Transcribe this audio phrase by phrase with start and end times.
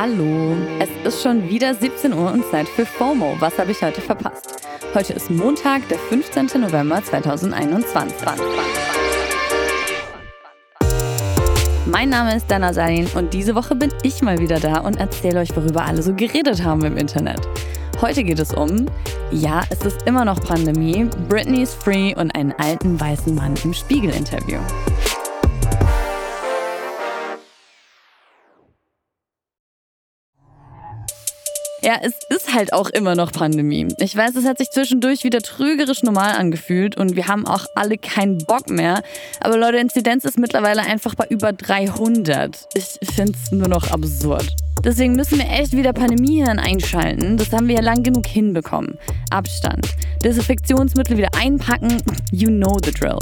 [0.00, 3.34] Hallo, es ist schon wieder 17 Uhr und Zeit für FOMO.
[3.40, 4.64] Was habe ich heute verpasst?
[4.94, 6.60] Heute ist Montag, der 15.
[6.60, 8.14] November 2021.
[11.86, 15.40] Mein Name ist Dana Salin und diese Woche bin ich mal wieder da und erzähle
[15.40, 17.40] euch, worüber alle so geredet haben im Internet.
[18.00, 18.86] Heute geht es um,
[19.32, 23.74] ja, es ist immer noch Pandemie, Britney is free und einen alten weißen Mann im
[23.74, 24.60] Spiegel-Interview.
[31.82, 33.86] Ja, es ist halt auch immer noch Pandemie.
[33.98, 37.98] Ich weiß, es hat sich zwischendurch wieder trügerisch normal angefühlt und wir haben auch alle
[37.98, 39.02] keinen Bock mehr.
[39.40, 42.68] Aber Leute, Inzidenz ist mittlerweile einfach bei über 300.
[42.74, 44.48] Ich finde es nur noch absurd.
[44.84, 47.36] Deswegen müssen wir echt wieder Pandemiehirn einschalten.
[47.36, 48.98] Das haben wir ja lang genug hinbekommen.
[49.30, 49.88] Abstand,
[50.24, 53.18] Desinfektionsmittel wieder einpacken, you know the drill.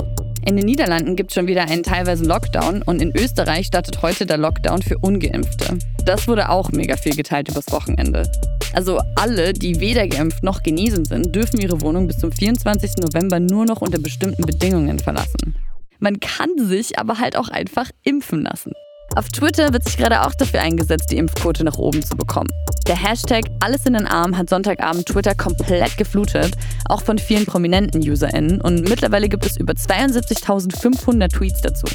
[0.47, 4.27] In den Niederlanden gibt es schon wieder einen teilweise Lockdown und in Österreich startet heute
[4.27, 5.77] der Lockdown für Ungeimpfte.
[6.05, 8.31] Das wurde auch mega viel geteilt übers Wochenende.
[8.73, 12.93] Also alle, die weder geimpft noch genesen sind, dürfen ihre Wohnung bis zum 24.
[12.99, 15.57] November nur noch unter bestimmten Bedingungen verlassen.
[15.99, 18.71] Man kann sich aber halt auch einfach impfen lassen.
[19.17, 22.51] Auf Twitter wird sich gerade auch dafür eingesetzt, die Impfquote nach oben zu bekommen.
[22.87, 26.53] Der Hashtag Alles in den Arm hat Sonntagabend Twitter komplett geflutet,
[26.91, 28.61] auch von vielen prominenten UserInnen.
[28.61, 31.87] Und mittlerweile gibt es über 72.500 Tweets dazu.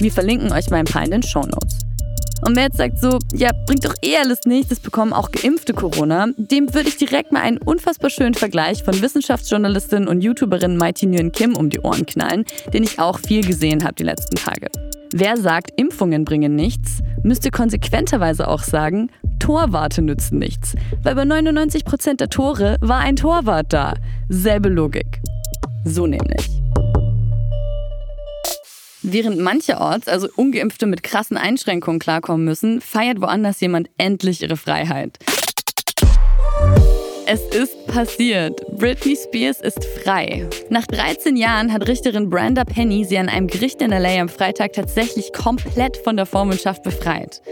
[0.00, 1.78] Wir verlinken euch mal ein paar in den Show Notes.
[2.44, 5.72] Und wer jetzt sagt so, ja, bringt doch eh alles nichts, das bekommen auch geimpfte
[5.72, 11.06] Corona, dem würde ich direkt mal einen unfassbar schönen Vergleich von Wissenschaftsjournalistin und YouTuberin Mighty
[11.06, 12.44] Nguyen Kim um die Ohren knallen,
[12.74, 14.68] den ich auch viel gesehen habe die letzten Tage.
[15.18, 20.74] Wer sagt, Impfungen bringen nichts, müsste konsequenterweise auch sagen, Torwarte nützen nichts.
[21.02, 23.94] Weil bei 99% der Tore war ein Torwart da.
[24.28, 25.22] Selbe Logik.
[25.86, 26.50] So nämlich.
[29.00, 35.18] Während mancherorts, also Ungeimpfte mit krassen Einschränkungen klarkommen müssen, feiert woanders jemand endlich ihre Freiheit.
[37.28, 38.64] Es ist passiert.
[38.78, 40.48] Britney Spears ist frei.
[40.70, 44.74] Nach 13 Jahren hat Richterin Brenda Penny sie an einem Gericht in LA am Freitag
[44.74, 47.42] tatsächlich komplett von der Vormundschaft befreit.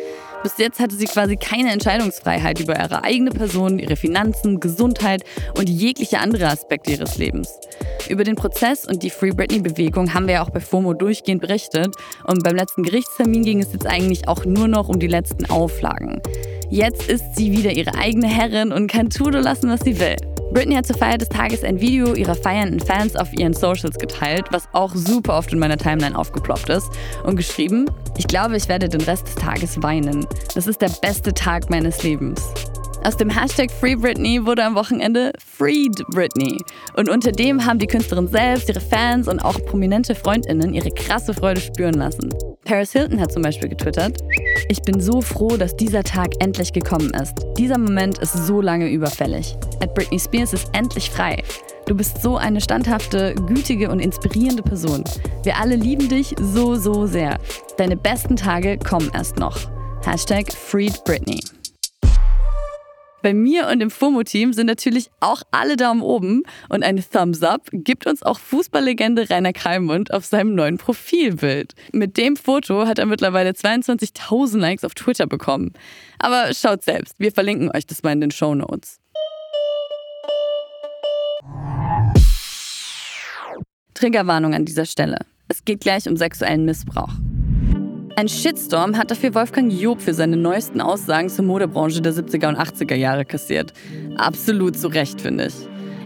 [0.44, 5.24] Bis jetzt hatte sie quasi keine Entscheidungsfreiheit über ihre eigene Person, ihre Finanzen, Gesundheit
[5.56, 7.48] und jegliche andere Aspekte ihres Lebens.
[8.10, 11.96] Über den Prozess und die Free Britney-Bewegung haben wir ja auch bei FOMO durchgehend berichtet
[12.24, 16.20] und beim letzten Gerichtstermin ging es jetzt eigentlich auch nur noch um die letzten Auflagen.
[16.68, 20.16] Jetzt ist sie wieder ihre eigene Herrin und kann tun und lassen, was sie will.
[20.52, 24.44] Britney hat zur Feier des Tages ein Video ihrer feiernden Fans auf ihren Socials geteilt,
[24.50, 26.90] was auch super oft in meiner Timeline aufgeploppt ist,
[27.24, 30.26] und geschrieben, ich glaube, ich werde den Rest des Tages weinen.
[30.54, 32.42] Das ist der beste Tag meines Lebens.
[33.04, 36.58] Aus dem Hashtag Free Britney wurde am Wochenende Freed Britney.
[36.96, 41.34] Und unter dem haben die Künstlerin selbst, ihre Fans und auch prominente FreundInnen ihre krasse
[41.34, 42.32] Freude spüren lassen.
[42.64, 44.16] Paris Hilton hat zum Beispiel getwittert,
[44.70, 47.34] ich bin so froh, dass dieser Tag endlich gekommen ist.
[47.58, 49.54] Dieser Moment ist so lange überfällig.
[49.82, 51.42] At Britney Spears ist endlich frei.
[51.86, 55.04] Du bist so eine standhafte, gütige und inspirierende Person.
[55.42, 57.38] Wir alle lieben dich so, so sehr.
[57.76, 59.58] Deine besten Tage kommen erst noch.
[60.02, 61.40] Hashtag Freed Britney.
[63.22, 67.68] Bei mir und dem FOMO-Team sind natürlich auch alle Daumen oben und ein Thumbs Up
[67.72, 71.74] gibt uns auch Fußballlegende Rainer Kalmund auf seinem neuen Profilbild.
[71.92, 75.72] Mit dem Foto hat er mittlerweile 22.000 Likes auf Twitter bekommen.
[76.18, 79.00] Aber schaut selbst, wir verlinken euch das mal in den Show Notes.
[83.94, 85.18] Triggerwarnung an dieser Stelle.
[85.48, 87.12] Es geht gleich um sexuellen Missbrauch.
[88.16, 92.56] Ein Shitstorm hat dafür Wolfgang Job für seine neuesten Aussagen zur Modebranche der 70er und
[92.56, 93.72] 80er Jahre kassiert.
[94.16, 95.54] Absolut zu Recht, finde ich.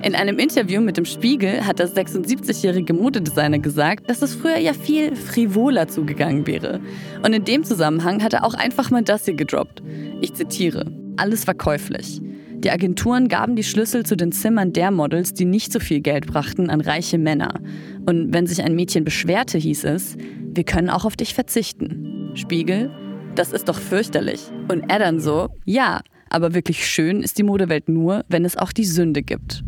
[0.02, 4.72] In einem Interview mit dem Spiegel hat der 76-jährige Modedesigner gesagt, dass es früher ja
[4.72, 6.80] viel frivoler zugegangen wäre.
[7.22, 9.82] Und in dem Zusammenhang hat er auch einfach mal das hier gedroppt.
[10.20, 12.22] Ich zitiere: Alles war käuflich.
[12.64, 16.26] Die Agenturen gaben die Schlüssel zu den Zimmern der Models, die nicht so viel Geld
[16.26, 17.60] brachten, an reiche Männer.
[18.04, 20.16] Und wenn sich ein Mädchen beschwerte, hieß es,
[20.54, 22.32] wir können auch auf dich verzichten.
[22.34, 22.90] Spiegel,
[23.36, 24.40] das ist doch fürchterlich.
[24.68, 26.00] Und dann so, ja,
[26.30, 29.62] aber wirklich schön ist die Modewelt nur, wenn es auch die Sünde gibt.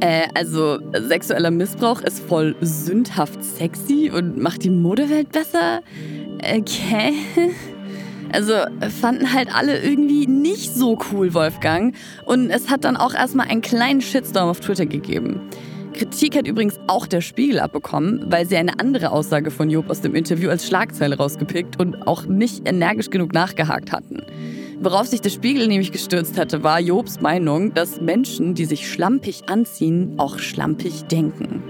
[0.00, 5.80] Äh, also sexueller Missbrauch ist voll sündhaft sexy und macht die Modewelt besser?
[6.40, 7.12] Okay.
[8.32, 8.54] Also
[9.00, 11.94] fanden halt alle irgendwie nicht so cool Wolfgang
[12.26, 15.40] und es hat dann auch erstmal einen kleinen Shitstorm auf Twitter gegeben.
[15.94, 20.00] Kritik hat übrigens auch der Spiegel abbekommen, weil sie eine andere Aussage von Job aus
[20.00, 24.22] dem Interview als Schlagzeile rausgepickt und auch nicht energisch genug nachgehakt hatten.
[24.80, 29.48] Worauf sich der Spiegel nämlich gestürzt hatte, war Jobs Meinung, dass Menschen, die sich schlampig
[29.48, 31.64] anziehen, auch schlampig denken.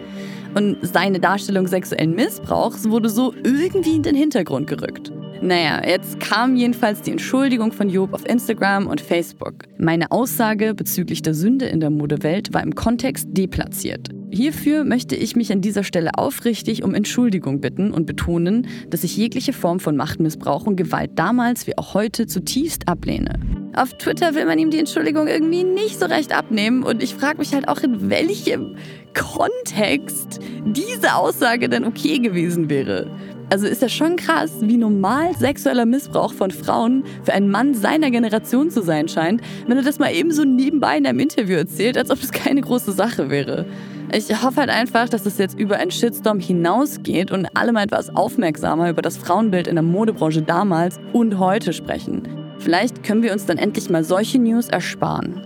[0.55, 5.11] Und seine Darstellung sexuellen Missbrauchs wurde so irgendwie in den Hintergrund gerückt.
[5.41, 9.65] Naja, jetzt kam jedenfalls die Entschuldigung von Job auf Instagram und Facebook.
[9.79, 14.09] Meine Aussage bezüglich der Sünde in der Modewelt war im Kontext deplatziert.
[14.31, 19.17] Hierfür möchte ich mich an dieser Stelle aufrichtig um Entschuldigung bitten und betonen, dass ich
[19.17, 23.39] jegliche Form von Machtmissbrauch und Gewalt damals wie auch heute zutiefst ablehne.
[23.75, 27.39] Auf Twitter will man ihm die Entschuldigung irgendwie nicht so recht abnehmen und ich frage
[27.39, 28.77] mich halt auch, in welchem
[29.15, 33.11] Kontext diese Aussage denn okay gewesen wäre.
[33.51, 38.11] Also ist ja schon krass, wie normal sexueller Missbrauch von Frauen für einen Mann seiner
[38.11, 41.97] Generation zu sein scheint, wenn er das mal eben so nebenbei in einem Interview erzählt,
[41.97, 43.65] als ob es keine große Sache wäre.
[44.13, 48.15] Ich hoffe halt einfach, dass es jetzt über einen Shitstorm hinausgeht und alle mal etwas
[48.15, 52.29] aufmerksamer über das Frauenbild in der Modebranche damals und heute sprechen.
[52.59, 55.43] Vielleicht können wir uns dann endlich mal solche News ersparen.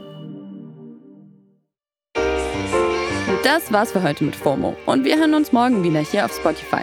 [3.44, 6.82] Das war's für heute mit FOMO und wir hören uns morgen wieder hier auf Spotify.